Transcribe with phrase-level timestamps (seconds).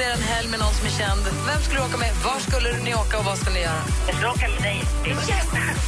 [0.00, 2.12] spendera en helg med någon som är känd, vem skulle du åka med?
[2.24, 3.82] Var skulle ni åka och vad skulle ni göra?
[4.08, 4.84] Jag ska åka med dig.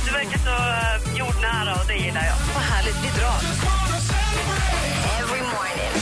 [0.06, 2.36] Du verkar så uh, jordnära och det gillar jag.
[2.54, 3.40] Vad härligt, vi drar.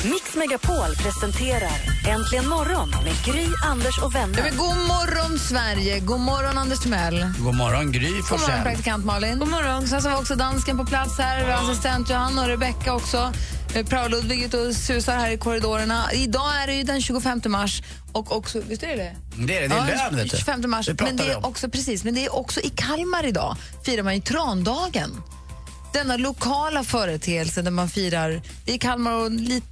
[0.04, 1.72] Mix Megapol presenterar
[2.08, 4.42] Äntligen morgon med Gry, Anders och Ja, vänner.
[4.42, 6.00] men god morgon, Sverige!
[6.00, 7.32] God morgon, Anders Timell.
[7.38, 8.62] God morgon, Gry God morgon, Forssell.
[8.62, 9.38] praktikant Malin.
[9.38, 9.88] God morgon.
[9.88, 13.32] Sen så har vi också dansken på plats här, assistent Johanna och Rebecka också.
[13.74, 16.12] Eh, Prao-Ludvig ute och susar här i korridorerna.
[16.12, 19.16] Idag är det ju den 25 mars och också, visst är det det?
[19.46, 20.36] Det är det, det är lön vet du.
[20.36, 20.86] 25 mars.
[20.86, 24.14] Det Men det är också, precis, men det är också i Kalmar idag firar man
[24.14, 25.22] ju trandagen.
[25.92, 29.66] Denna lokala företeelse där man firar, det är Kalmar och lite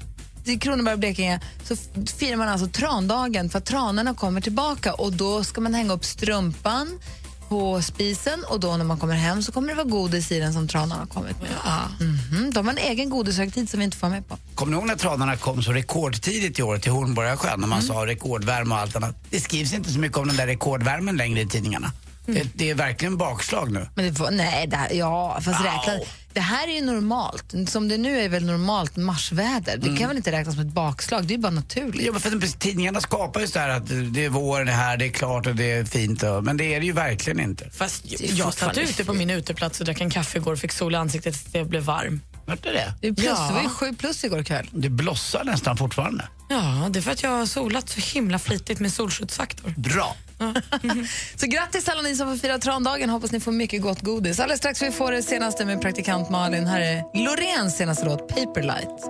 [0.44, 1.76] i Kronoberg och Blekinge så
[2.18, 6.04] firar man alltså trandagen för att tranorna kommer tillbaka och då ska man hänga upp
[6.04, 7.00] strumpan
[7.48, 10.52] på spisen och då när man kommer hem så kommer det vara godis i den
[10.52, 11.50] som tranarna har kommit med.
[12.00, 14.36] Mhm, De har en egen godishögtid som vi inte får med på.
[14.54, 17.88] Kommer ni ihåg när tranarna kom så rekordtidigt i år till Hornborgasjön när man Mm.
[17.88, 19.16] sa rekordvärme och allt annat?
[19.30, 21.92] Det skrivs inte så mycket om den där rekordvärmen längre i tidningarna.
[22.28, 22.42] Mm.
[22.42, 23.88] Det, det är verkligen bakslag nu.
[23.94, 26.04] Men det var, nej, det här, ja, fast räkna.
[26.32, 27.54] Det här är ju normalt.
[27.68, 29.76] Som det nu är väl normalt marsväder.
[29.76, 31.24] Det kan väl inte räknas som ett bakslag?
[31.24, 32.06] Det är ju bara naturligt.
[32.06, 35.06] Ja, men för tidningarna skapar ju så här att det är vår det här, det
[35.06, 36.22] är klart och det är fint.
[36.22, 37.70] Och, men det är det ju verkligen inte.
[37.70, 40.72] Fast är jag satt ute på min uteplats och drack en kaffe igår och fick
[40.72, 42.20] sol i ansiktet tills jag blev varm.
[42.48, 42.92] Vart är det?
[43.00, 43.46] Det, är plus, Ja.
[43.48, 44.68] det var ju sju plus igår kväll.
[44.72, 46.28] Det blossar nästan fortfarande.
[46.48, 49.74] Ja, det är för att jag har solat så himla flitigt med solskyddsfaktor.
[49.76, 50.16] Bra.
[51.36, 53.10] Så grattis alla ni som får fira trandagen.
[53.10, 54.40] Hoppas ni får mycket gott godis.
[54.40, 56.66] Alldeles strax vi får det senaste med praktikant Malin.
[56.66, 59.04] Här är Loreens senaste låt, Paperlight.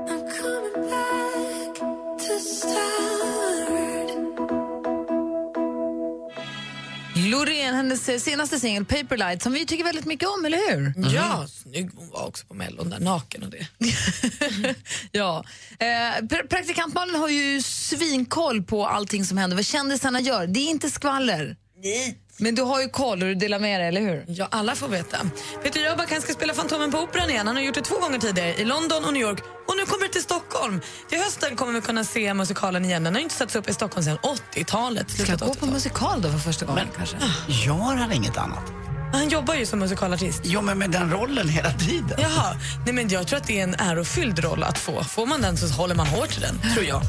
[7.28, 10.92] Loreen, hennes senaste singel Paperlight som vi tycker väldigt mycket om, eller hur?
[11.14, 13.66] Ja, snygg hon var också på Mellon där, naken och det.
[15.12, 15.44] ja.
[15.78, 15.86] Eh,
[16.22, 20.46] pr- praktikant Malin har ju svinkoll på allting som händer, vad kändisarna gör.
[20.46, 21.56] Det är inte skvaller.
[21.82, 22.18] Nej.
[22.40, 24.24] Men du har ju koll och du delar med dig, eller hur?
[24.28, 25.18] Ja, alla får veta.
[25.62, 27.46] Peter Jöback han ska spela Fantomen på Operan igen.
[27.46, 29.38] Han har gjort det två gånger tidigare, i London och New York.
[29.68, 30.80] Och nu kommer det till Stockholm.
[31.08, 33.04] Till hösten kommer vi kunna se musikalen igen.
[33.04, 34.18] Den har inte satts upp i Stockholm sedan
[34.54, 35.10] 80-talet.
[35.10, 35.74] Ska jag gå på 80-talet.
[35.74, 37.16] musikal då för första gången kanske?
[37.48, 38.72] Gör han inget annat?
[39.12, 40.40] Han jobbar ju som musikalartist.
[40.44, 42.18] Jo, men med den rollen hela tiden.
[42.18, 45.04] Jaha, nej men jag tror att det är en ärofylld roll att få.
[45.04, 47.02] Får man den så håller man hårt i den, tror jag.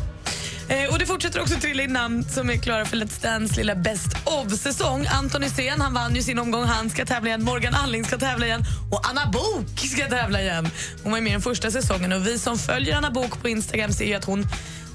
[0.69, 3.75] Eh, och det fortsätter också trilla in namn som är klara för Let's Dance lilla
[3.75, 5.07] Best of-säsong.
[5.11, 7.43] Anton Hysén, han vann ju sin omgång, han ska tävla igen.
[7.43, 8.63] Morgan Alling ska tävla igen.
[8.91, 10.69] Och Anna Bok ska tävla igen.
[11.03, 13.91] Hon var med i den första säsongen och vi som följer Anna Bok på Instagram
[13.93, 14.47] ser ju att hon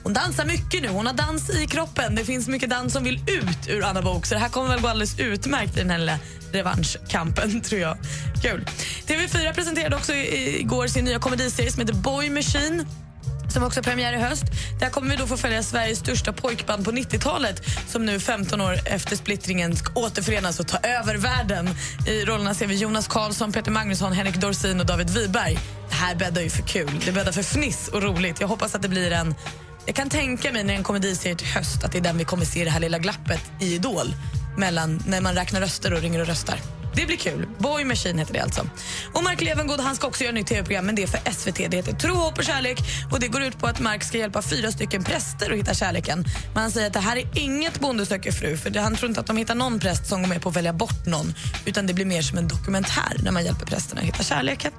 [0.03, 2.15] hon dansar mycket nu, hon har dans i kroppen.
[2.15, 4.81] Det finns mycket dans som vill ut ur Anna Bok så det här kommer väl
[4.81, 6.19] gå alldeles utmärkt i den här lilla
[6.53, 7.97] revanschkampen, tror jag.
[8.43, 8.65] Kul.
[9.07, 12.87] TV4 presenterade också i- igår sin nya komediserie som heter Boy Machine
[13.55, 14.45] som också har premiär i höst.
[14.81, 18.79] Där kommer vi då få följa Sveriges största pojkband på 90-talet som nu 15 år
[18.85, 21.69] efter splittringen ska återförenas och ta över världen.
[22.09, 25.59] I rollerna ser vi Jonas Karlsson, Peter Magnusson, Henrik Dorsin och David Wiberg.
[25.89, 27.01] Det här bäddar ju för kul.
[27.05, 28.41] Det bäddar för fniss och roligt.
[28.41, 29.35] Jag hoppas att det blir en...
[29.87, 32.19] Jag kan tänka mig när det är en komediserie till höst att det är den
[32.19, 34.15] vi kommer se det här lilla glappet i Idol
[34.59, 36.74] mellan när man räknar röster och ringer och röstar.
[36.97, 37.49] Det blir kul.
[37.59, 38.67] Boy Machine heter det alltså.
[39.13, 41.71] Och Mark Levengood han ska också göra ett nytt tv-program, men det är för SVT.
[41.71, 42.79] Det heter Tro, hopp och kärlek
[43.13, 46.25] och det går ut på att Mark ska hjälpa fyra stycken präster att hitta kärleken.
[46.55, 49.21] Men han säger att det här är inget Bonde söker fru, för han tror inte
[49.21, 51.35] att de hittar någon präst som går med på att välja bort någon,
[51.65, 54.73] utan det blir mer som en dokumentär när man hjälper prästerna att hitta kärleken.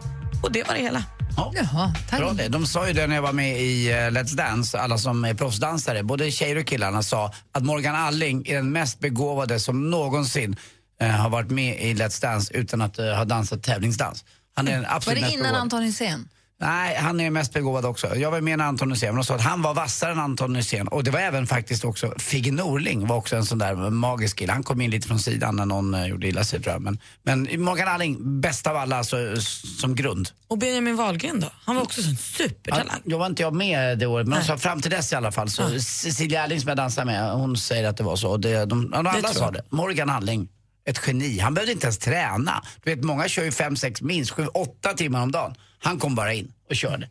[0.43, 1.03] Och det var det hela.
[1.37, 1.51] Ja.
[1.55, 2.19] Jaha, tack.
[2.19, 2.47] Bra det.
[2.47, 5.33] De sa ju det när jag var med i eh, Let's Dance, alla som är
[5.33, 10.55] proffsdansare, både tjejer och killarna sa att Morgan Alling är den mest begåvade som någonsin
[11.01, 14.25] eh, har varit med i Let's Dance utan att eh, ha dansat tävlingsdans.
[14.55, 15.55] Han är den Var absolut det mest innan.
[15.55, 16.29] Anton Hysén?
[16.59, 18.15] Nej, han är mest begåvad också.
[18.15, 20.55] Jag var med när Anton Hysén, men de sa att han var vassare än Anton
[20.55, 20.87] Hysén.
[20.87, 24.53] Och det var även faktiskt också Figge Norling var också en sån där magisk kille.
[24.53, 26.81] Han kom in lite från sidan när någon eh, gjorde illa sig tror jag.
[26.81, 30.29] Men, men Morgan Alling, bäst av alla alltså, s- som grund.
[30.47, 31.51] Och Benjamin Wahlgren då?
[31.65, 33.01] Han var också en supertalang.
[33.05, 35.31] Jag var inte jag med det året, men de sa fram till dess i alla
[35.31, 35.49] fall.
[35.49, 38.29] Så Cecilia Erling som jag dansade med, hon säger att det var så.
[38.31, 39.53] Och Det, de, ja, alla tror sa jag.
[39.53, 39.63] det.
[39.69, 40.47] Morgan Alling,
[40.85, 41.39] ett geni.
[41.39, 42.63] Han behövde inte ens träna.
[42.83, 45.55] Du vet, många kör ju fem, sex, minst sju, åtta timmar om dagen.
[45.79, 47.09] Han kom bara in och körde.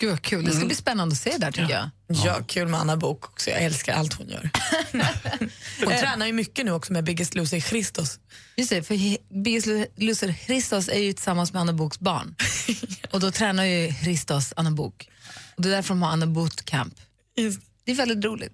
[0.00, 1.90] Gud vad kul, det ska bli spännande att se där tycker jag.
[2.06, 3.50] Ja, kul med Anna Bok också.
[3.50, 4.50] Jag älskar allt hon gör.
[6.00, 8.18] tränar ju mycket nu också med Biggest Loser Christos.
[8.56, 8.94] Just det, för
[9.42, 9.66] Biggest
[9.96, 12.34] Loser Christos är ju tillsammans med Anna Boks barn.
[13.10, 15.08] Och då tränar ju Christos Anna Bok.
[15.56, 16.94] Och det är därför de har Anna Bootcamp.
[17.36, 17.60] Just.
[17.84, 18.52] Det är väldigt roligt.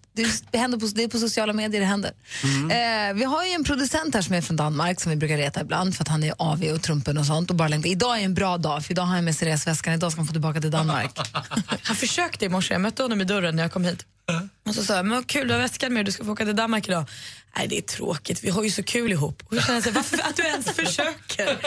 [0.50, 2.12] Det, händer på, det är på sociala medier det händer.
[2.44, 5.60] Eh, vi har ju en producent här som är från Danmark som vi brukar reta
[5.60, 7.50] ibland för att han är AV och Trumpen och sånt.
[7.50, 7.90] Och bara längtar.
[7.90, 9.94] Idag är en bra dag för idag har han med sig resväskan.
[9.94, 11.18] Idag ska han få tillbaka till Danmark.
[11.82, 14.06] Han försökte i morse, jag mötte honom i dörren när jag kom hit.
[14.68, 16.44] Och så sa jag, men vad kul du har väskan med du ska få åka
[16.44, 17.04] till Danmark idag.
[17.56, 19.42] Nej det är tråkigt, vi har ju så kul ihop.
[19.46, 21.58] Och jag känner så varför att du ens försöker?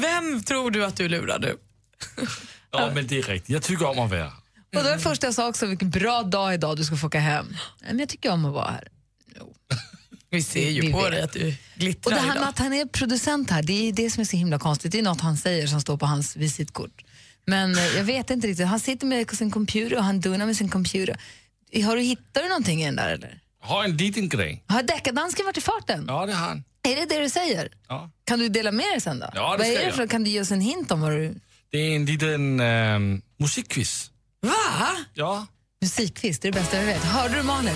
[0.00, 1.56] Vem tror du att du lurar nu?
[2.70, 3.50] Ja, men det är riktigt.
[3.50, 4.32] Jag tycker om att vara.
[4.76, 7.06] Och då var det första jag sa också, vilken bra dag idag du ska få
[7.06, 7.56] åka hem.
[7.80, 8.88] Men jag tycker om att vara här.
[10.30, 11.10] Vi ser ju Vi på vet.
[11.12, 12.40] dig att du Och glittrar det här idag.
[12.40, 14.92] med att han är producent här, det är det som är så himla konstigt.
[14.92, 17.02] Det är något han säger som står på hans visitkort.
[17.46, 18.66] Men eh, jag vet inte riktigt.
[18.66, 21.16] Han sitter med sin computer och han donar med sin computer.
[21.84, 23.38] Har du hittat någonting i den där eller?
[23.60, 24.64] Har en liten grej.
[24.66, 26.04] Har deckardansken varit i farten?
[26.08, 26.64] Ja, det har han.
[26.82, 27.68] Är det det du säger?
[27.88, 28.10] Ja.
[28.24, 29.26] Kan du dela med dig sen då?
[29.34, 29.94] Ja, det Vad ska är det jag.
[29.94, 31.34] för, kan du ge oss en hint om vad du...
[31.70, 34.10] Det är en liten ähm, musikquiz.
[34.46, 34.96] Va?
[35.14, 35.46] Ja.
[35.82, 37.04] Musikquiz, det är det bästa jag vet.
[37.04, 37.74] Hörde du Malin?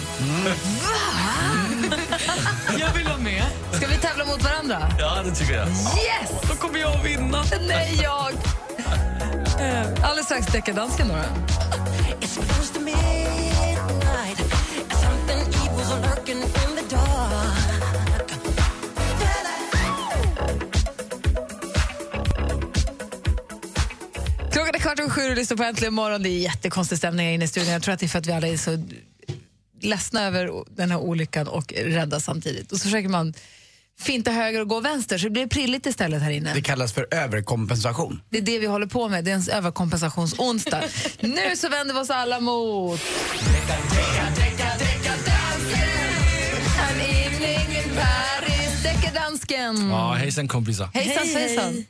[2.79, 3.43] Jag vill vara med.
[3.73, 4.93] Ska vi tävla mot varandra?
[4.99, 5.69] Ja, det tycker jag.
[5.69, 6.31] Yes!
[6.51, 7.45] Då kommer jag att vinna.
[7.69, 8.33] Nej, jag!
[9.61, 11.15] Eh, Alldeles strax deckardansken då.
[24.87, 26.23] Kvart över sju och lyssnar på Äntligen morgon.
[26.23, 27.73] Det är jättekonstig stämning inne i studion.
[27.73, 28.85] Jag tror att det är för att vi alla är så
[29.81, 32.73] ledsna över den här olyckan och rädda samtidigt.
[32.73, 33.35] Och så försöker man
[33.99, 36.55] finta höger och gå vänster så det blir prilligt istället här inne.
[36.55, 38.23] Det kallas för överkompensation.
[38.31, 39.25] Det är det vi håller på med.
[39.25, 40.83] Det är en överkompensationsonsdag.
[41.21, 43.01] nu så vänder vi oss alla mot...
[46.91, 49.89] En evening in Paris, deckardansken.
[49.91, 50.91] Ja, hejsan kompisar.
[50.95, 51.85] Hejsan svejsan.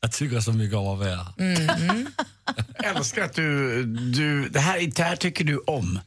[0.00, 1.26] Jag tycker så mycket om att vara här.
[2.78, 6.00] Jag älskar att du, du det, här, det här tycker du om.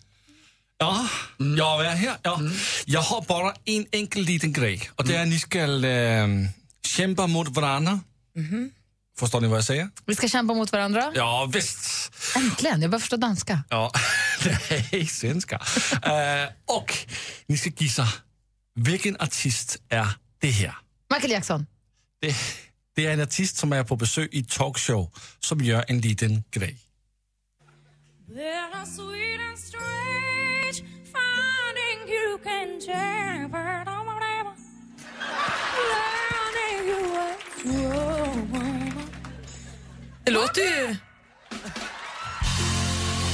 [0.78, 1.08] Ja,
[1.58, 2.18] jag är här.
[2.22, 2.40] Ja.
[2.86, 4.90] Jag har bara en enkel liten grej.
[4.96, 6.48] Och det är att ni ska ähm,
[6.86, 8.00] kämpa mot varandra.
[9.20, 9.90] Förstår ni vad jag säger?
[10.06, 11.12] Vi ska kämpa mot varandra.
[11.16, 12.12] Ja, visst.
[12.36, 13.64] Äntligen, jag börjar förstå danska.
[13.70, 13.92] Ja,
[14.92, 15.56] nej, svenska.
[16.04, 16.98] äh, och
[17.48, 18.08] ni ska gissa,
[18.76, 20.08] vilken artist är
[20.40, 20.76] det här?
[21.14, 21.66] Michael Jackson.
[22.22, 22.36] Det,
[23.00, 26.78] det är en artist som är på besök i talkshow som gör en liten grej.
[40.24, 40.96] Det låter ju...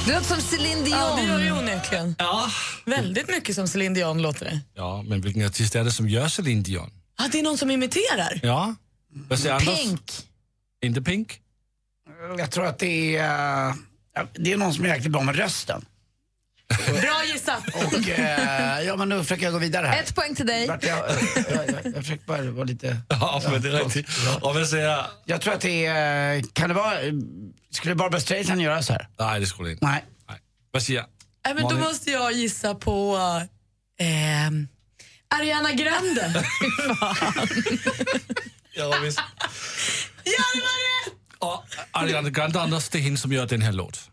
[0.05, 0.97] Det låter som Céline Dion.
[0.97, 2.15] Ja, det gör ju onekligen.
[2.19, 2.49] Ja.
[2.85, 4.59] Väldigt mycket som Céline Dion låter det.
[4.73, 6.91] Ja, men vilken artist är det som gör Celine Dion?
[7.17, 8.39] Ah, det är någon som imiterar.
[8.43, 8.75] Ja.
[9.15, 9.79] Vad säger Anders?
[9.79, 10.11] Pink.
[10.81, 11.39] Inte Pink?
[12.37, 13.73] Jag tror att det är, eh,
[14.33, 15.85] det är någon som är jäkligt bra med rösten.
[17.01, 17.63] Bra gissat.
[17.75, 20.03] Och, eh, ja, men nu försöker jag gå vidare här.
[20.03, 20.67] Ett poäng till dig.
[20.67, 20.97] Vart Jag,
[21.35, 22.97] jag, jag, jag försöker bara vara lite...
[23.09, 24.07] Ja, men det är riktigt.
[24.41, 25.05] Och vad säger...
[25.25, 26.43] Jag tror att det är...
[26.53, 26.97] Kan det vara...
[27.71, 29.07] Skulle Barbra Streisand göra så här?
[29.19, 29.85] Nej, det skulle det inte.
[29.85, 30.05] Nej.
[30.29, 30.37] Nej.
[30.71, 31.05] Vad säger
[31.45, 31.83] Nej, men då Malin?
[31.83, 33.17] måste jag gissa på
[33.99, 34.67] ehm,
[35.27, 36.43] Ariana Grande.
[38.75, 39.19] Ja, visst.
[40.23, 41.13] ja, det var rätt!
[41.39, 44.09] Och Ariana Grande, Anders, det är henne som gör den här låt.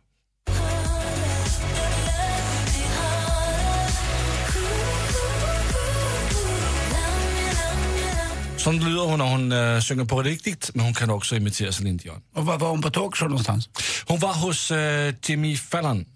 [8.57, 11.97] Sån lyder hon när hon äh, sjunger på riktigt, men hon kan också imitera Celine
[11.97, 12.23] Dion.
[12.35, 13.69] Och var var hon på talkshow någonstans?
[14.07, 16.07] Hon var hos äh, Jimmy Fallon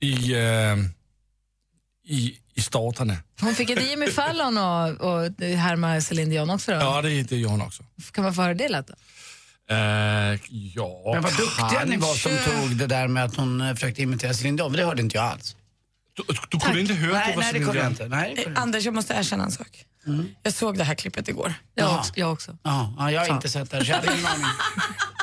[0.00, 0.76] i, äh,
[2.06, 3.16] i, i Staterna.
[3.40, 6.78] Hon fick ett Jimmy Fallon och, och härma Céline Dion också då.
[6.78, 7.82] Ja, det, det gör hon också.
[8.12, 8.94] Kan man få höra det lät då?
[9.70, 9.76] Äh,
[10.74, 14.02] ja, Men vad duktiga ni var som tog det där med att hon eh, försökte
[14.02, 14.72] imitera Céline Dion.
[14.72, 15.56] Det hörde inte jag alls.
[16.16, 17.90] Du, du kunde inte höra att Nej, det var nej det kunde jag Dion?
[17.92, 18.08] inte.
[18.08, 18.60] Nej, det kunde Eh, jag inte.
[18.60, 19.84] Anders, jag måste erkänna en sak.
[20.42, 21.54] Jag såg det här klippet igår.
[21.74, 21.98] Jag, Ja.
[21.98, 22.56] också, jag också.
[22.62, 24.46] Ja, ja, jag har inte sett det, så jag hade ingen aning.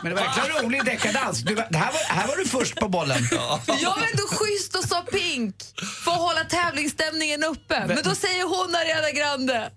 [0.04, 1.40] Men det verkar rolig deckardans.
[1.40, 3.28] Du, det här, var, här var du först på bollen.
[3.32, 5.56] Jag var ändå schysst och sa pink
[6.04, 7.86] för att hålla tävlingsstämningen uppe.
[7.88, 9.72] Men då säger hon Ariana Grande.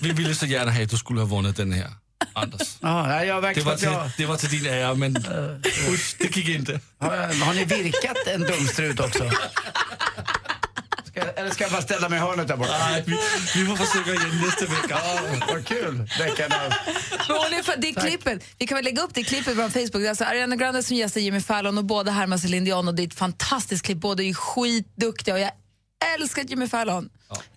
[0.00, 1.90] Vi ville så gärna ha att du skulle ha vunnit den här,
[2.38, 2.76] Anders.
[2.80, 5.16] Ja, jag Det var, till, jag, det var till din ära, men
[5.88, 6.80] usch, det gick inte.
[6.98, 9.30] har, har ni virkat en dumstrut också?
[11.04, 12.78] Ska, eller ska jag bara ställa mig i hörnet där borta?
[12.78, 13.12] Nej, vi,
[13.54, 15.00] vi får försöka igen nästa vecka.
[15.04, 16.00] Ja, vad kul.
[17.58, 19.92] Är för, det klippet, vi kan väl lägga upp det klippet på Facebook.
[19.92, 23.02] Det är alltså Ariana Grande som gästar Jimmy Fallon och båda härmar Dion och det
[23.02, 23.98] är ett fantastiskt klipp.
[23.98, 25.50] Båda är skitduktiga och jag
[26.14, 27.08] älskat Jimmy Fallon.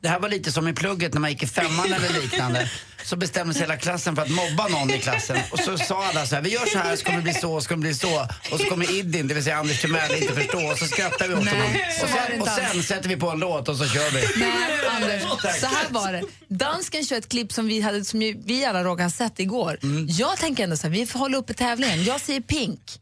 [0.01, 2.69] Det här var lite som i plugget när man gick i femman eller liknande.
[3.03, 5.37] Så bestämde sig hela klassen för att mobba någon i klassen.
[5.51, 7.61] Och så sa alla så här, vi gör så här så kommer det bli så,
[7.61, 8.27] så kommer det bli så.
[8.51, 10.71] Och så kommer Idin, det vill säga Anders Timell, inte förstå.
[10.71, 11.75] Och så skrattar vi åt Nej, honom.
[12.01, 14.39] Och sen, och sen sätter vi på en låt och så kör vi.
[14.39, 14.51] Nej,
[14.89, 15.21] Anders,
[15.59, 16.23] så här var det.
[16.47, 19.79] Dansken kör ett klipp som vi, hade, som vi alla råkade ha sett igår.
[20.07, 22.03] Jag tänker ändå så här, vi får hålla uppe tävlingen.
[22.03, 23.00] Jag säger pink.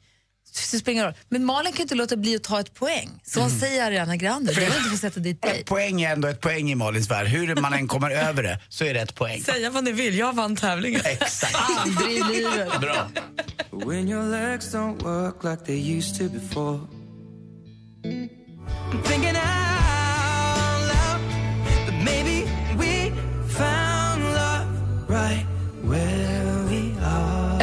[0.72, 1.14] Det spelar ingen roll.
[1.30, 3.10] Men Malin kan inte låta bli att ta ett poäng.
[3.24, 4.54] Så hon säger Ariana Grande.
[4.54, 5.60] Du vill inte få sätta dit dig.
[5.60, 7.28] Ett poäng är ändå ett poäng i Malins värld.
[7.28, 9.44] Hur man än kommer över det så är det ett poäng.
[9.44, 11.02] Säga vad ni vill, jag vann tävlingen.
[11.06, 11.56] Exakt.
[11.80, 12.80] Aldrig i livet.
[12.82, 13.10] Bra.
[13.72, 16.80] When your legs don't work like they used to before.
[18.92, 19.69] I'm thinking out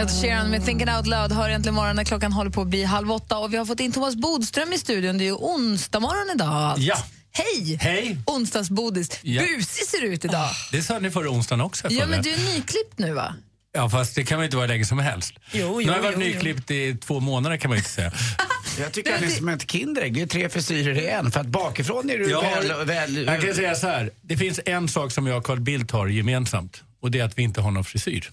[0.06, 2.84] Ed Sheeran med Thinking Out Loud hör äntligen morgon när klockan håller på att bli
[2.84, 5.18] halv åtta och vi har fått in Thomas Bodström i studion.
[5.18, 6.74] Det är ju onsdag morgon idag.
[6.78, 6.96] Ja.
[7.32, 7.78] Hej!
[7.80, 8.18] Hej!
[8.26, 9.18] Onsdagsbodis.
[9.22, 9.42] Ja.
[9.42, 10.50] Busig ser du ut idag.
[10.72, 11.88] Det sa ni förra onsdagen också.
[11.90, 13.34] Ja, men du är nyklippt nu va?
[13.72, 15.34] ja, fast det kan man inte vara länge som helst.
[15.52, 16.34] Jo, nu jo, har jag varit jo, jo.
[16.34, 18.12] nyklippt i två månader kan man inte säga.
[18.80, 20.14] Jag tycker att det är som ett Kinderägg.
[20.14, 21.30] Det är tre frisyrer i en.
[21.30, 22.86] För att bakifrån är du har- väl...
[22.86, 25.90] väl Jag kan säga så här, det finns en sak som jag och Carl Bildt
[25.90, 28.30] har gemensamt och det är att vi inte har någon frisyr.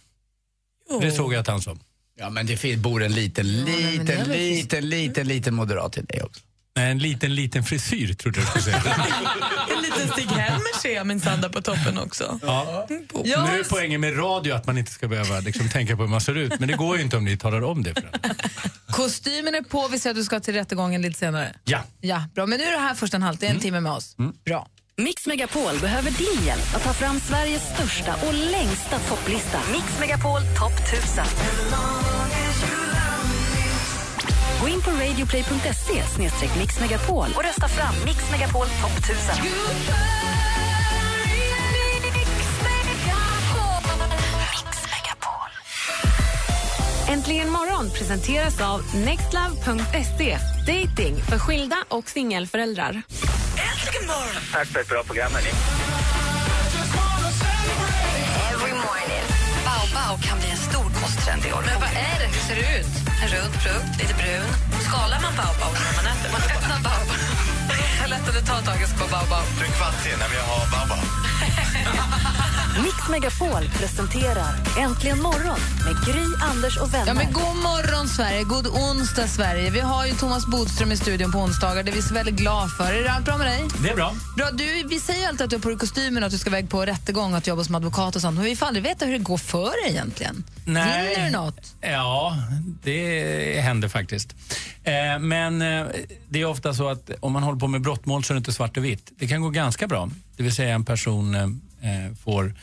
[1.02, 1.78] Det såg jag att han sa.
[2.16, 6.42] Ja, men det bor en liten, liten, väl liten, liten, liten moderat i dig också.
[6.76, 8.84] Nej, en liten, liten frisyr trodde jag skulle säga.
[9.76, 12.40] En liten Stig-Helmer ser jag minsann där på toppen också.
[12.42, 12.88] Ja.
[13.24, 13.46] Ja.
[13.46, 16.22] Nu är poängen med radio att man inte ska behöva liksom, tänka på hur man
[16.22, 18.10] ser ut, men det går ju inte om ni talar om det för.
[18.92, 21.56] Kostymen är på, vi säger att du ska till rättegången lite senare.
[21.64, 21.84] Ja.
[22.02, 22.46] Ja, bra.
[22.46, 24.16] Men nu är det här först en halvtimme, en timme med oss.
[24.46, 24.68] Bra.
[24.98, 29.60] Mix Megapol behöver din hjälp att ta fram Sveriges största och längsta topplista.
[29.72, 31.26] Mix Megapol topp 1000.
[34.62, 36.04] Gå in på radioplay.se
[36.60, 39.36] mixmegapol och rösta fram Mix Megapol topp 1000.
[47.10, 50.38] Äntligen morgon presenteras av nextlove.se.
[50.68, 53.02] Dating för skilda och singelföräldrar.
[54.08, 54.42] Morgon!
[54.52, 55.54] Tack för ett bra program, hörni.
[58.52, 59.26] Every morning.
[59.68, 61.64] Baobab kan bli en stor kosttrend i år.
[61.70, 62.28] Men vad är det?
[62.36, 62.94] Hur ser det ut?
[63.24, 64.50] En rund frukt, lite brun.
[64.88, 66.30] Skalar man baobab när man äter?
[66.36, 67.20] Man öppnar baobab.
[68.02, 69.46] Jag lättade ta taget på baobab.
[69.60, 70.98] Du är kvart i när vi har babba.
[72.82, 77.08] Mix Megapol presenterar Äntligen morgon med Gry, Anders och vänner.
[77.08, 78.44] Ja, men god morgon, Sverige.
[78.44, 79.70] God onsdag, Sverige.
[79.70, 81.84] Vi har ju Thomas Bodström i studion på onsdagar.
[81.84, 82.94] Det är vi så väldigt glada för.
[82.94, 83.64] Är det allt bra med dig?
[83.84, 84.14] Det är bra.
[84.38, 86.50] Bra, du, vi säger alltid att du har på dig kostymen och att du ska
[86.50, 88.36] iväg på rättegång och att jobba som advokat och sånt.
[88.36, 90.44] Men vi får aldrig veta hur det går för dig egentligen.
[90.66, 91.10] Nej.
[91.10, 91.74] Vinner du något?
[91.82, 92.38] Ja,
[92.84, 94.36] det händer faktiskt.
[94.84, 95.86] Eh, men eh,
[96.30, 98.54] det är ofta så att om man håller på med brottmål så är det inte
[98.54, 99.12] svart och vitt.
[99.20, 100.10] Det kan gå ganska bra.
[100.38, 101.48] Det vill säga en person eh,
[102.24, 102.54] får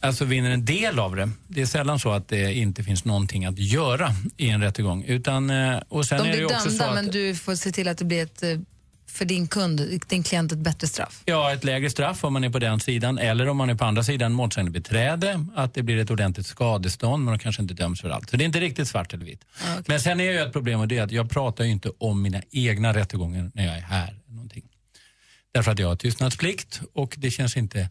[0.00, 1.30] Alltså vinner en del av det.
[1.48, 5.04] Det är sällan så att det inte finns någonting att göra i en rättegång.
[5.04, 7.54] Utan, eh, och sen De är det blir också så dömda, att, men du får
[7.54, 8.58] se till att det blir ett, eh,
[9.06, 11.22] för din kund, din klient ett bättre straff.
[11.24, 13.84] Ja, ett lägre straff om man är på den sidan eller om man är på
[13.84, 18.00] andra sidan målsägande beträde, att det blir ett ordentligt skadestånd men de kanske inte döms
[18.00, 18.30] för allt.
[18.30, 19.44] Så det är inte riktigt svart eller vitt.
[19.86, 22.22] Men sen är ju ett problem och det är att jag pratar ju inte om
[22.22, 24.16] mina egna rättegångar när jag är här.
[24.26, 24.64] Någonting.
[25.52, 27.90] Därför att jag har tystnadsplikt och det känns inte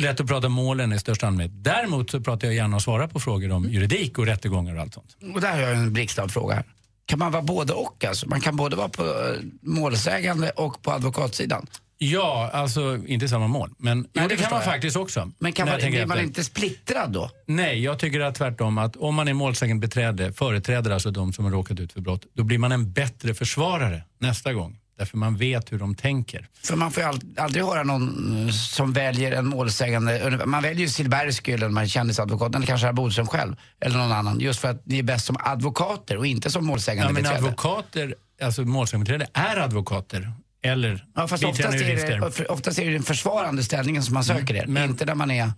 [0.00, 1.52] lätt att prata målen i största allmänhet.
[1.54, 4.94] Däremot så pratar jag gärna och svarar på frågor om juridik och rättegångar och allt
[4.94, 5.16] sånt.
[5.34, 6.64] Och där har jag en blixtsnabb fråga här.
[7.06, 8.04] Kan man vara både och?
[8.04, 8.28] Alltså?
[8.28, 11.66] Man kan både vara på eh, målsägande och på advokatsidan.
[11.98, 13.70] Ja, alltså inte samma mål.
[13.78, 14.64] Men jo, det kan man jag.
[14.64, 15.30] faktiskt också.
[15.38, 17.30] Men kan man, blir man inte splittrad då?
[17.46, 21.44] Nej, jag tycker att tvärtom att om man är målsägande beträde, företräder alltså de som
[21.44, 24.78] har råkat ut för brott, då blir man en bättre försvarare nästa gång.
[24.98, 26.48] Därför man vet hur de tänker.
[26.64, 30.42] För man får ju ald- aldrig höra någon eh, som väljer en målsägande.
[30.46, 34.40] Man väljer ju Silbersky eller man kändisadvokat, eller kanske herr Bodström själv, eller någon annan.
[34.40, 37.38] Just för att ni är bäst som advokater och inte som målsägande Ja, men beträde.
[37.38, 40.32] advokater, alltså målsägande beträde är advokater.
[40.64, 44.54] Eller Ja, fast oftast är, det, oftast är det den försvarande ställningen som man söker
[44.54, 45.52] er, men- inte där man är...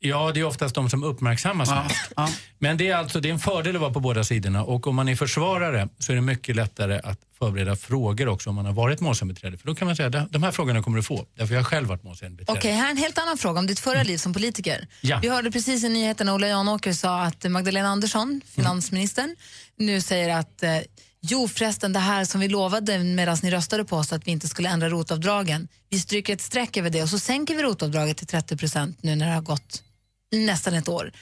[0.00, 2.38] Ja, det är oftast de som uppmärksammas Ja, mest.
[2.58, 4.94] Men det är alltså det är en fördel att vara på båda sidorna och om
[4.96, 8.72] man är försvarare så är det mycket lättare att förbereda frågor också om man har
[8.72, 9.56] varit målsägandebiträde.
[9.58, 11.64] För då kan man säga "De- de här frågorna kommer du få, därför jag har
[11.64, 12.58] själv varit målsägandebiträde.
[12.58, 14.86] Okej, här är en helt annan fråga om ditt förra liv som politiker.
[15.00, 15.18] Ja.
[15.22, 19.36] Vi hörde precis i nyheterna Ola Janåker sa att Magdalena Andersson, finansministern,
[19.76, 20.78] nu säger att eh,
[21.20, 24.48] jo förresten det här som vi lovade medan ni röstade på oss att vi inte
[24.48, 25.68] skulle ändra rotavdragen.
[25.90, 29.16] Vi stryker ett streck över det och så sänker vi rotavdraget till 30 procent nu
[29.16, 29.82] när det har gått
[30.32, 31.12] nästan ett år.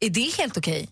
[0.00, 0.88] Är det helt okej?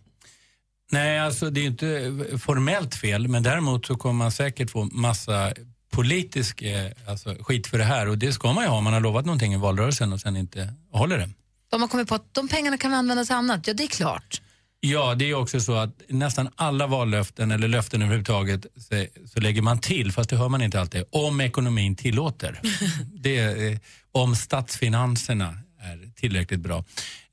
[0.92, 5.52] Nej, alltså det är inte formellt fel, men däremot så kommer man säkert få massa
[5.90, 8.92] politisk eh, alltså, skit för det här och det ska man ju ha om man
[8.92, 11.30] har lovat någonting i valrörelsen och sen inte håller det.
[11.70, 13.66] De har kommit på att de pengarna kan vi använda till annat.
[13.66, 14.40] Ja, det är klart.
[14.80, 19.62] Ja, det är också så att nästan alla vallöften eller löften överhuvudtaget så, så lägger
[19.62, 22.60] man till, fast det hör man inte alltid, om ekonomin tillåter.
[23.14, 23.78] det eh,
[24.12, 26.84] om statsfinanserna är tillräckligt bra.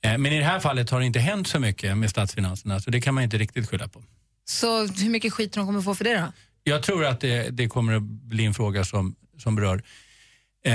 [0.02, 2.92] Eh, men i det här fallet har det inte hänt så mycket med statsfinanserna så
[2.92, 4.04] det kan man inte riktigt skylla på.
[4.46, 6.32] Så hur mycket skit de kommer få för det då?
[6.64, 9.84] Jag tror att det, det kommer att bli en fråga som, som berör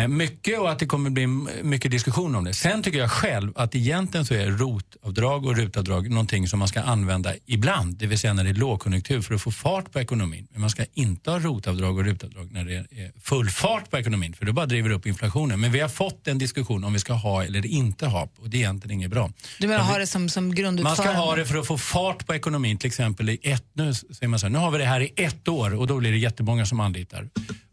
[0.09, 1.26] mycket och att det kommer bli
[1.62, 2.55] mycket diskussion om det.
[2.55, 6.81] Sen tycker jag själv att egentligen så är rotavdrag och rutavdrag någonting som man ska
[6.81, 10.49] använda ibland, det vill säga när det är lågkonjunktur för att få fart på ekonomin.
[10.50, 14.35] Men man ska inte ha rotavdrag och rutavdrag när det är full fart på ekonomin
[14.35, 15.61] för det bara driver upp inflationen.
[15.61, 18.57] Men vi har fått en diskussion om vi ska ha eller inte ha och det
[18.57, 19.33] är egentligen inget bra.
[19.59, 21.02] Du menar ha det som, som man grundutförande?
[21.02, 22.78] ska ha det för att få fart på ekonomin.
[22.78, 25.12] Till exempel i ett, nu säger man så här, nu har vi det här i
[25.16, 27.28] ett år och då blir det jättemånga som anlitar.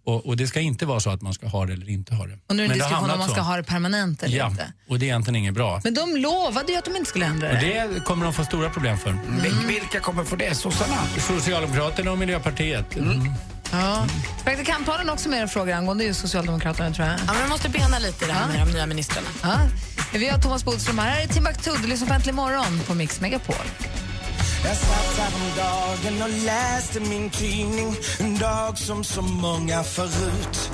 [0.06, 2.26] Och, och det ska inte vara så att man ska ha det eller inte ha
[2.28, 2.38] det.
[2.50, 3.42] Och nu är det en diskussion om man ska så.
[3.42, 4.74] ha det permanent eller Ja, inte.
[4.90, 5.82] och det är egentligen inget bra.
[5.84, 7.88] Men de lovade ju att de inte skulle ändra Och det.
[7.94, 9.18] det kommer de få stora problem för.
[9.68, 10.56] Vilka kommer få det?
[10.56, 10.98] Sossarna?
[11.20, 12.96] Socialdemokraterna och Miljöpartiet.
[12.96, 13.30] Mm.
[13.72, 14.06] Ja.
[14.44, 17.20] Praktikantparen också mer frågor angående just Socialdemokraterna tror jag.
[17.28, 19.28] Ja, men vi måste bena lite i det här med de nya ministrarna.
[19.44, 19.58] Ja.
[20.14, 21.10] Vi har Thomas Bodström här.
[21.10, 21.72] Här är Timbuktu.
[21.82, 23.56] Du lyssnar på Äntligen morgon på Mix Megapol.
[24.66, 30.72] Jag satt häromdagen och läste min tidning En dag som så många förut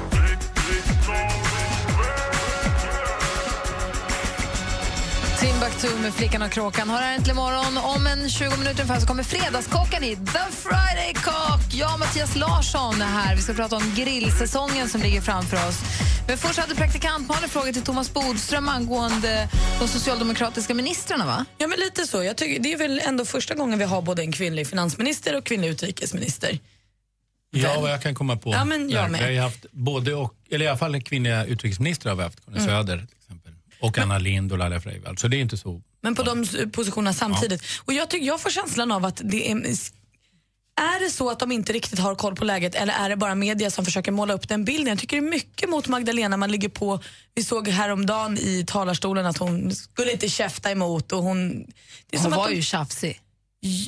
[5.40, 7.78] Timbuktu med Flickan och Kråkan har äntligen morgon.
[7.78, 10.20] Om en 20 minuter ungefär så kommer Fredagskocken hit.
[10.26, 11.74] The Friday Cock!
[11.74, 13.36] Jag och Mattias Larsson är här.
[13.36, 15.80] Vi ska prata om grillsäsongen som ligger framför oss.
[16.28, 21.46] Men först hade praktikantmannen frågor till Thomas Bodström angående de socialdemokratiska ministrarna, va?
[21.58, 22.24] Ja, men lite så.
[22.24, 25.44] Jag tycker, det är väl ändå första gången vi har både en kvinnlig finansminister och
[25.44, 26.60] kvinnlig utrikesminister.
[27.52, 28.54] Ja, vad jag kan komma på.
[28.54, 29.30] Ja, men jag med.
[29.30, 32.58] Vi har haft både och, eller i alla fall kvinnliga utrikesministrar har vi haft, Conny
[32.58, 32.70] Mm.
[32.70, 33.49] Söder till exempel.
[33.82, 35.22] Och Anna Lindh och Laila Freivalds.
[35.22, 37.64] Så det är inte så Men på de positionerna samtidigt.
[37.86, 39.56] Och jag, tycker, jag får känslan av att det är...
[40.82, 43.36] Är det så att de inte riktigt har koll på läget eller är det bara
[43.36, 44.88] media som försöker måla upp den bilden?
[44.88, 47.00] Jag tycker det är mycket mot Magdalena man ligger på.
[47.36, 51.66] Vi såg häromdagen i talarstolen att hon skulle inte käfta emot och hon...
[52.10, 53.22] Det är Hon som att var de- ju tjafsig.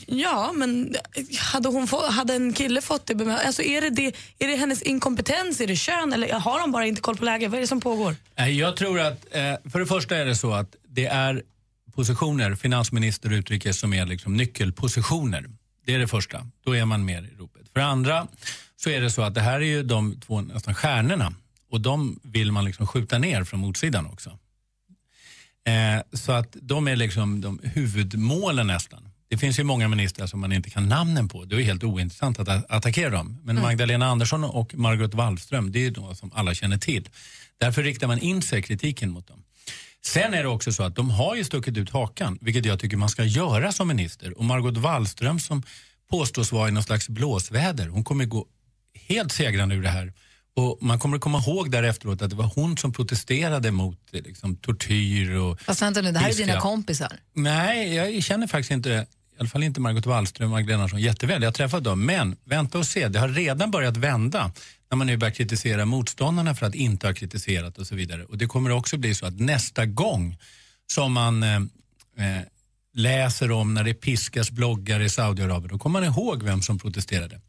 [0.05, 0.95] Ja, men
[1.39, 3.45] hade, hon få, hade en kille fått det bemötandet?
[3.45, 6.85] alltså är det, det Är det hennes inkompetens, är det kön eller har de bara
[6.85, 7.51] inte koll på läget?
[7.51, 8.15] Vad är det som pågår?
[8.35, 11.43] Eh, jag tror att, eh, för det första är det så att det är
[11.95, 15.49] positioner, finansminister och utrikes, som är liksom nyckelpositioner.
[15.85, 16.47] Det är det första.
[16.65, 17.69] Då är man mer i ropet.
[17.73, 18.27] För det andra
[18.75, 21.33] så är det så att det här är ju de två nästan stjärnorna
[21.71, 24.29] och de vill man liksom skjuta ner från motsidan också.
[25.67, 29.10] Eh, så att de är liksom de huvudmålen nästan.
[29.31, 31.45] Det finns ju många ministrar som man inte kan namnen på.
[31.45, 33.39] Det är helt ointressant att attackera dem.
[33.43, 37.09] Men Magdalena Andersson och Margot Wallström, det är de som alla känner till.
[37.59, 39.43] Därför riktar man in sig kritiken mot dem.
[40.05, 42.97] Sen är det också så att de har ju stuckit ut hakan, vilket jag tycker
[42.97, 44.37] man ska göra som minister.
[44.37, 45.63] Och Margot Wallström som
[46.09, 48.45] påstås vara i någon slags blåsväder, hon kommer gå
[49.07, 50.13] helt segrande ur det här.
[50.55, 53.99] Och man kommer att komma ihåg där efteråt att det var hon som protesterade mot
[54.13, 57.19] eh, liksom, tortyr och Fast vänta nu, det här är dina kompisar.
[57.33, 59.07] Nej, jag känner faktiskt inte,
[59.41, 61.41] alla fall inte Margot Wallström och Magdalena Andersson jätteväl.
[61.41, 64.51] Jag har träffat dem, men vänta och se, det har redan börjat vända
[64.89, 68.23] när man nu börjar kritisera motståndarna för att inte ha kritiserat och så vidare.
[68.23, 70.37] Och det kommer också bli så att nästa gång
[70.91, 72.41] som man eh, eh,
[72.93, 77.41] läser om när det piskas bloggar i Saudiarabien, då kommer man ihåg vem som protesterade.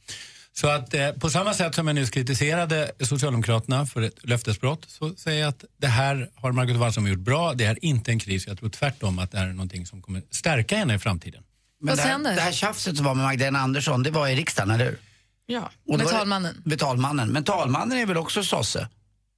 [0.52, 5.14] Så att eh, på samma sätt som jag nyss kritiserade Socialdemokraterna för ett löftesbrott så
[5.14, 7.54] säger jag att det här har Margot Wallström gjort bra.
[7.54, 8.46] Det är inte en kris.
[8.46, 11.42] Jag tror tvärtom att det här är någonting som kommer stärka henne i framtiden.
[11.82, 14.70] Men det, här, det här tjafset som var med Magdalena Andersson, det var i riksdagen,
[14.70, 14.98] eller hur?
[15.46, 15.70] Ja.
[15.88, 16.62] Och Med talmannen.
[16.64, 17.28] Med talmannen.
[17.28, 18.88] Men talmannen är väl också sosse?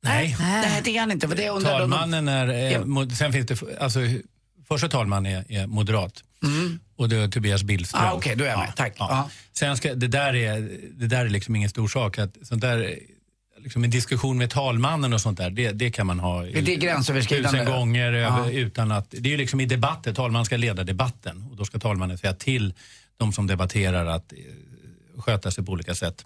[0.02, 0.37] Nej.
[0.40, 1.28] Nej, det är han inte.
[1.28, 4.00] För det undrar de- Talmannen är, eh, mod- sen finns det, alltså
[4.68, 6.22] första talman är, är moderat.
[6.96, 8.02] Och det är Tobias Billström.
[8.02, 8.12] Mm.
[8.12, 8.72] Ah, okej, då är jag med.
[8.76, 8.94] Tack.
[8.98, 9.30] Ja.
[9.52, 12.18] Sen ska, det, där är, det där är liksom ingen stor sak.
[12.18, 12.98] Att, sånt där,
[13.64, 16.77] liksom en diskussion med talmannen och sånt där, det, det kan man ha Det är
[16.77, 17.59] gränsöverskridande.
[17.59, 18.38] tusen gånger Ja.
[18.38, 19.07] över, utan att...
[19.11, 22.33] Det är ju liksom i debatter, talmannen ska leda debatten och då ska talmannen säga
[22.35, 22.74] till
[23.16, 24.38] de som debatterar att eh,
[25.22, 26.24] sköta sig på olika sätt.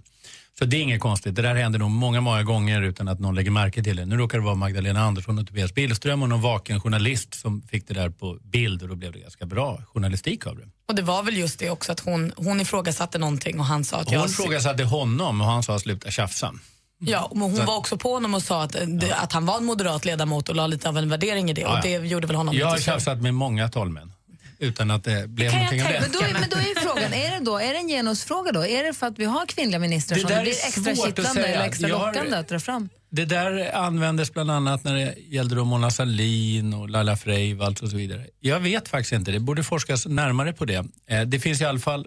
[0.58, 1.34] Så det är inget konstigt.
[1.34, 4.04] Det där händer nog många, många gånger utan att någon lägger märke till det.
[4.04, 7.88] Nu råkar det vara Magdalena Andersson och Tobias Billström och någon vaken journalist som fick
[7.88, 10.68] det där på bild och då blev det ganska bra journalistik av det.
[10.88, 13.96] Och det var väl just det också att hon, hon ifrågasatte någonting och han sa
[13.96, 14.30] att Hon jag...
[14.30, 16.52] frågasatte honom och han sa sluta tjafsa.
[16.98, 19.56] Ja, men hon var också på honom och sa att, eh, det, att han var
[19.56, 21.60] en moderat ledamot och la lite av en värdering i det.
[21.60, 22.00] Ja, Och det ja.
[22.04, 24.12] gjorde väl honom Jag har tjafsat med många talmän.
[24.58, 26.00] utan att det blev Kan någonting av det.
[26.00, 28.66] men, då är, men då är frågan, är det, då, är det en genusfråga då?
[28.66, 31.64] Är det för att vi har kvinnliga ministrar Det som det blir extra kittlande eller
[31.64, 32.88] extra har- lockande att dra fram?
[33.10, 37.88] Det där användes bland annat när det gällde då Mona Sahlin och Laila Freivalds och
[37.90, 38.26] så vidare.
[38.40, 40.84] Jag vet faktiskt inte, det borde forskas närmare på det.
[41.08, 42.06] Eh, Det finns i alla fall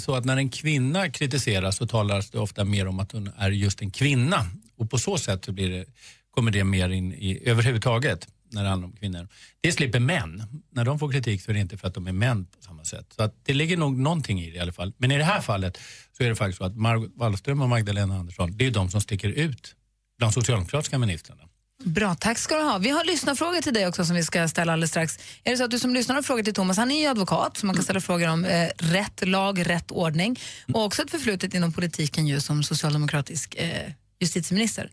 [0.00, 3.50] så att när en kvinna kritiseras så talas det ofta mer om att hon är
[3.50, 4.46] just en kvinna.
[4.76, 5.84] Och på så sätt så blir det,
[6.30, 9.28] kommer det mer in i överhuvudtaget när det handlar om kvinnor.
[9.60, 10.42] Det slipper män.
[10.70, 12.84] När de får kritik så är det inte för att de är män på samma
[12.84, 13.12] sätt.
[13.16, 14.92] Så att det ligger nog någonting i det i alla fall.
[14.96, 15.78] Men i det här fallet
[16.16, 19.00] så är det faktiskt så att Margot Wallström och Magdalena Andersson, det är de som
[19.00, 19.74] sticker ut
[20.18, 21.42] bland socialdemokratiska ministrarna.
[21.84, 22.78] Bra, tack ska du ha.
[22.78, 25.18] Vi har lyssnarfrågor till dig också som vi ska ställa alldeles strax.
[25.44, 27.56] Är det så att du som lyssnar har frågor till Thomas, han är ju advokat
[27.56, 30.40] så man kan ställa frågor om eh, rätt lag, rätt ordning
[30.72, 34.90] och också ett förflutet inom politiken ju som socialdemokratisk eh, justitieminister.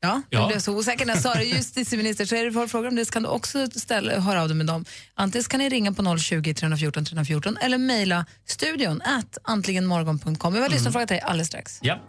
[0.00, 0.38] Ja, Ja.
[0.38, 1.44] jag blev så osäker när jag sa det.
[1.56, 4.48] Justitieminister, så är det för frågor om det så kan du också ställa, höra av
[4.48, 4.84] dig med dem.
[5.14, 10.54] Antingen kan ni ringa på 020 314 314 eller mejla studion at antligenmorgon.com.
[10.54, 11.78] Vi har lyssnarfråga till dig alldeles strax.
[11.82, 12.00] Ja.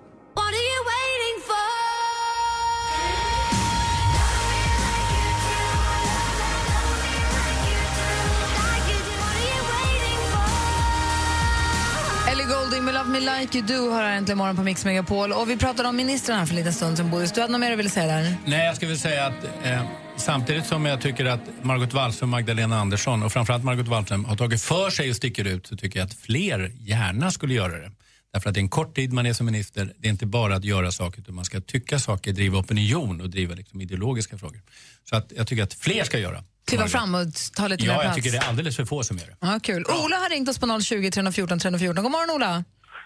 [13.10, 15.32] Med Like You Do har äntligen morgon på Mix Megapol.
[15.32, 17.32] Och vi pratade om ministrarna för en liten stund sedan, Boris.
[17.32, 18.36] Du hade något mer du ville säga där?
[18.46, 19.82] Nej, jag skulle vilja säga att eh,
[20.18, 24.36] samtidigt som jag tycker att Margot Wallström och Magdalena Andersson och framförallt Margot Wallström har
[24.36, 27.92] tagit för sig och sticker ut så tycker jag att fler gärna skulle göra det.
[28.34, 29.94] Därför att det är en kort tid man är som minister.
[29.98, 33.30] Det är inte bara att göra saker utan man ska tycka saker, driva opinion och
[33.30, 34.62] driva liksom ideologiska frågor.
[35.10, 36.44] Så att jag tycker att fler ska göra.
[36.68, 38.16] Kliva fram och ta lite mer Ja, jag plats.
[38.16, 39.36] tycker det är alldeles för få som gör det.
[39.40, 39.86] Ja, kul.
[39.86, 42.04] Ola har ringt oss på 020 314 314.
[42.04, 42.64] God morgon, Ola.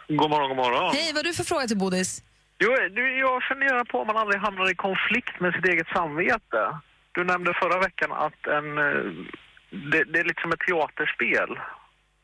[0.07, 0.95] God morgon, god morgon.
[0.95, 2.23] Hej, vad har du för fråga till Bodis?
[2.59, 6.61] Jo, du, jag funderar på om man aldrig hamnar i konflikt med sitt eget samvete.
[7.11, 9.03] Du nämnde förra veckan att en, eh,
[9.91, 11.51] det, det är lite som ett teaterspel.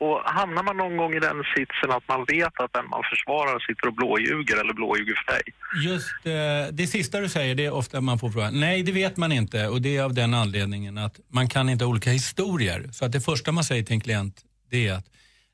[0.02, 3.60] Och hamnar man någon gång i den sitsen att man vet att den man försvarar
[3.60, 5.44] sitter och blåljuger eller blåljuger för dig?
[5.88, 8.60] Just eh, det sista du säger, det är ofta man får frågan.
[8.60, 11.86] Nej, det vet man inte och det är av den anledningen att man kan inte
[11.86, 12.90] ha olika historier.
[12.92, 15.06] Så att det första man säger till en klient, det är att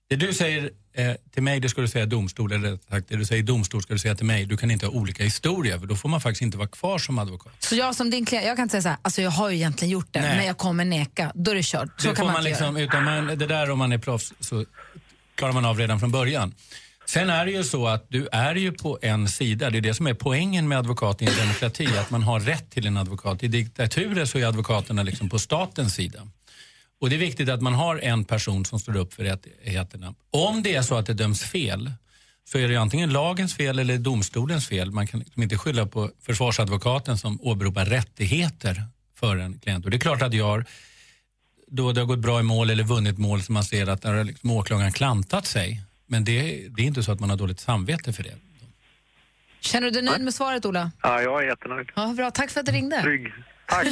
[0.10, 3.26] det du säger eh, till mig, det ska du säga domstol, eller sagt, det du
[3.26, 4.46] säger domstol ska du säga till mig.
[4.46, 7.20] Du kan inte ha olika historier, för då får man faktiskt inte vara kvar som
[7.20, 7.54] advokat.
[7.60, 9.56] Så jag som din klient, jag kan inte säga så här, alltså jag har ju
[9.56, 10.38] egentligen gjort det, Nej.
[10.38, 11.32] men jag kommer neka.
[11.36, 11.90] Då är det kört.
[11.98, 13.98] Så det kan får man, man inte liksom, utan man, det där om man är
[13.98, 14.66] proffs så
[15.36, 16.54] klarar man av redan från början.
[17.06, 19.94] Sen är det ju så att du är ju på en sida, det är det
[19.94, 23.44] som är poängen med advokat i en demokrati, att man har rätt till en advokat.
[23.44, 26.28] I diktaturer så är advokaterna liksom på statens sida.
[27.02, 30.16] Och det är viktigt att man har en person som står upp för rättigheterna.
[30.30, 31.92] Om det är så att det döms fel
[32.48, 34.92] så är det antingen lagens fel eller domstolens fel.
[34.92, 38.84] Man kan liksom inte skylla på försvarsadvokaten som åberopar rättigheter
[39.20, 39.86] för en klient.
[39.86, 40.66] Och det är klart att jag har,
[41.68, 44.14] då det har gått bra i mål eller vunnit mål som man ser att där
[44.14, 45.82] har liksom åklagaren klantat sig.
[46.08, 48.36] Men det, det är inte så att man har dåligt samvete för det.
[49.60, 50.92] Känner du dig nöjd med svaret, Ola?
[51.02, 51.88] Ja, jag är jättenöjd.
[51.96, 52.32] Ja, bra.
[52.32, 53.02] Tack för att du ringde.
[53.02, 53.34] Trygg.
[53.68, 53.88] Tack.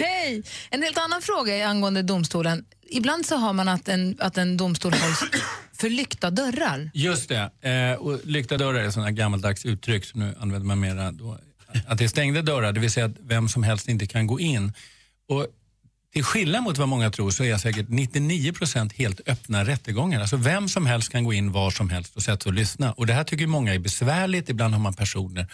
[0.00, 0.42] Hej!
[0.70, 2.64] En helt annan fråga angående domstolen.
[2.90, 5.24] Ibland så har man att en, att en domstol hålls
[5.78, 6.90] för lyckta dörrar.
[6.94, 7.50] Just det.
[7.70, 11.38] Eh, och lyckta dörrar är här gammaldags uttryck som nu använder man mera då.
[11.86, 14.40] Att det är stängda dörrar, det vill säga att vem som helst inte kan gå
[14.40, 14.72] in.
[15.28, 15.46] Och
[16.12, 20.20] till skillnad mot vad många tror så är säkert 99% helt öppna rättegångar.
[20.20, 22.92] Alltså vem som helst kan gå in var som helst och sätta sig och lyssna.
[22.92, 24.48] Och det här tycker många är besvärligt.
[24.48, 25.46] Ibland har man personer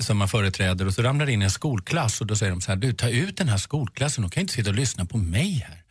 [0.00, 2.70] som man företräder och så ramlar det in en skolklass och då säger de så
[2.70, 5.64] här, du ta ut den här skolklassen, de kan inte sitta och lyssna på mig
[5.68, 5.82] här.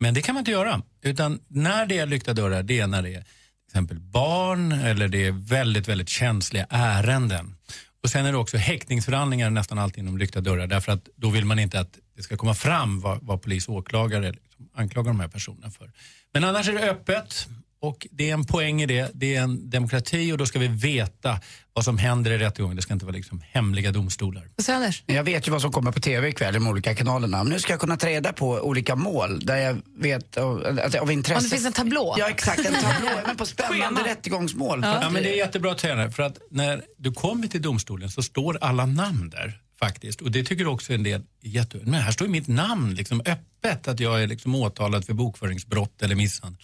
[0.00, 0.82] Men det kan man inte göra.
[1.02, 5.08] Utan när det är lyckta dörrar, det är när det är till exempel barn eller
[5.08, 7.56] det är väldigt, väldigt känsliga ärenden.
[8.02, 11.44] Och sen är det också häktningsförhandlingar nästan alltid inom lyckta dörrar därför att då vill
[11.44, 15.20] man inte att det ska komma fram vad, vad polis och åklagare liksom anklagar de
[15.20, 15.92] här personerna för.
[16.32, 17.48] Men annars är det öppet
[17.82, 19.10] och det är en poäng i det.
[19.14, 21.40] Det är en demokrati och då ska vi veta
[21.72, 22.76] vad som händer i rättegången.
[22.76, 24.48] Det ska inte vara liksom hemliga domstolar.
[24.68, 25.02] Anders?
[25.06, 27.44] Jag vet ju vad som kommer på tv ikväll i de olika kanalerna.
[27.44, 30.94] Men nu ska jag kunna ta reda på olika mål där jag vet av, att-
[30.94, 31.38] av intresse.
[31.38, 32.14] Om det finns en tablå?
[32.18, 32.58] Ja, exakt.
[32.58, 33.08] En tablå.
[33.24, 34.80] Även på spännande rättegångsmål.
[34.82, 34.88] Ja.
[34.94, 38.58] att- men det är jättebra tränare för att när du kommer till domstolen så står
[38.60, 40.20] alla namn där faktiskt.
[40.20, 41.78] Och det tycker också en del jätte...
[41.82, 46.02] Men här står ju mitt namn liksom öppet att jag är liksom åtalad för bokföringsbrott
[46.02, 46.60] eller misshandel.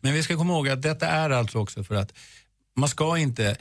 [0.00, 2.12] Men vi ska komma ihåg att detta är alltså också för att
[2.76, 3.56] man ska inte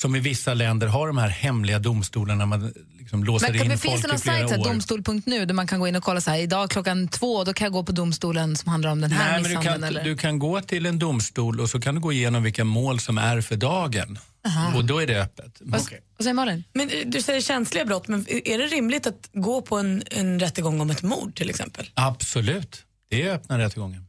[0.00, 3.78] som i vissa länder ha de här hemliga domstolarna man liksom låser Men, in men
[3.78, 6.30] folk finns det någon sajt, här, domstol.nu, där man kan gå in och kolla så
[6.30, 9.32] här, idag klockan två, då kan jag gå på domstolen som handlar om den här
[9.32, 9.80] Nej, men du misshandeln?
[9.80, 10.04] kan, eller?
[10.04, 13.18] du kan gå till en domstol och så kan du gå igenom vilka mål som
[13.18, 14.18] är för dagen.
[14.46, 14.76] Aha.
[14.76, 15.60] Och då är det öppet.
[15.60, 16.64] Vad säger Malin?
[16.72, 20.40] Men eh, du säger känsliga brott, men är det rimligt att gå på en, en
[20.40, 21.90] rättegång om ett mord till exempel?
[21.94, 22.84] Absolut.
[23.10, 24.08] Det är öppna rättegången.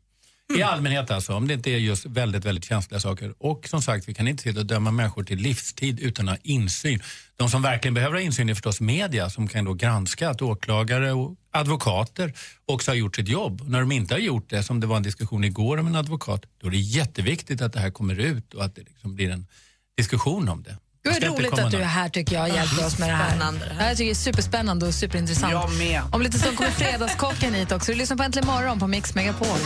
[0.58, 3.34] I allmänhet alltså, om det inte är just väldigt, väldigt känsliga saker.
[3.38, 6.42] Och som sagt, vi kan inte sitta och döma människor till livstid utan att ha
[6.44, 7.04] insyn.
[7.36, 11.12] De som verkligen behöver ha insyn är förstås media som kan då granska att åklagare
[11.12, 12.34] och advokater
[12.66, 13.62] också har gjort sitt jobb.
[13.66, 16.46] När de inte har gjort det, som det var en diskussion igår om en advokat,
[16.62, 19.48] då är det jätteviktigt att det här kommer ut och att det liksom blir en
[20.00, 20.76] diskussion om det.
[21.04, 23.38] Gud, roligt att du är här tycker jag och hjälper oss med det här.
[23.38, 23.88] Det här.
[23.88, 25.52] Jag tycker det är superspännande och superintressant.
[25.52, 26.02] Jag med.
[26.12, 27.92] Om lite stund kommer Fredagskocken hit också.
[27.92, 29.58] Du lyssnar på Äntligen morgon på Mix Megapol.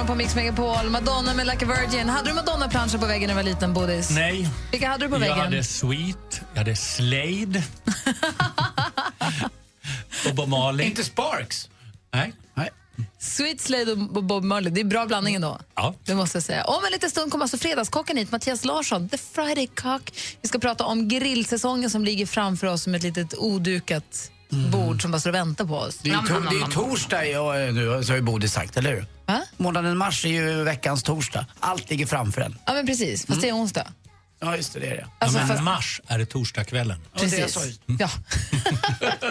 [0.00, 0.90] Morgon på Mix Megapol.
[0.90, 2.08] Madonna med Like a Virgin.
[2.08, 4.10] Hade du Madonna-planscher på väggen när du var liten, Bodis?
[4.10, 4.48] Nej.
[4.70, 5.38] Vilka hade du på jag väggen?
[5.38, 7.62] hade Sweet, jag hade Slade.
[10.28, 10.86] och Bob Marley.
[10.86, 11.68] Inte Sparks?
[12.12, 12.32] Nej.
[12.54, 12.70] Nej.
[13.18, 14.72] Sweet Slade och Bob Marley.
[14.72, 15.58] Det är bra blandning ändå.
[15.74, 15.94] Ja.
[16.04, 16.64] Det måste jag säga.
[16.64, 20.12] Om en liten stund kommer alltså Fredagskocken hit, Mattias Larsson, The Friday Cock.
[20.42, 25.10] Vi ska prata om grillsäsongen som ligger framför oss som ett litet odukat bord som
[25.10, 25.98] bara står och väntar på oss.
[26.02, 29.06] Det är, to- det är torsdag ja, nu, så har ju Bodil sagt, eller hur?
[29.26, 29.42] Va?
[29.56, 31.46] Månaden mars är ju veckans torsdag.
[31.60, 32.58] Allt ligger framför en.
[32.66, 33.26] Ja, men precis.
[33.26, 33.86] Fast det är onsdag.
[34.40, 35.06] Ja, just det, det är det.
[35.18, 36.98] Alltså, ja, men fast- mars är det torsdagskvällen.
[37.12, 37.56] Jag Precis.
[37.86, 37.96] ju.
[37.98, 38.08] Ja.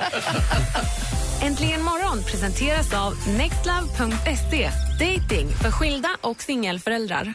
[1.42, 4.72] Äntligen morgon presenteras av nextlove.se.
[5.00, 7.34] Dating för skilda och singelföräldrar.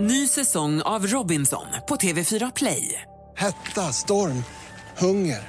[0.00, 3.02] Ny säsong av Robinson på TV4 Play.
[3.36, 4.44] Hetta, storm,
[4.98, 5.48] hunger.